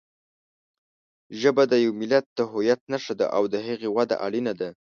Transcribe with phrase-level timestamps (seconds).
[1.41, 4.69] ژبه د یوه ملت د هویت نښه ده او د هغې وده اړینه ده.